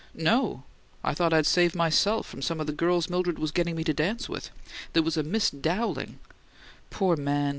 "No. 0.15 0.63
I 1.03 1.13
thought 1.13 1.31
I'd 1.31 1.45
save 1.45 1.75
myself 1.75 2.25
from 2.25 2.41
some 2.41 2.59
of 2.59 2.65
the 2.65 2.73
girls 2.73 3.07
Mildred 3.07 3.37
was 3.37 3.51
getting 3.51 3.75
me 3.75 3.83
to 3.83 3.93
dance 3.93 4.27
with. 4.27 4.49
There 4.93 5.03
was 5.03 5.15
a 5.15 5.21
Miss 5.21 5.51
Dowling" 5.51 6.17
"Poor 6.89 7.15
man!" 7.15 7.49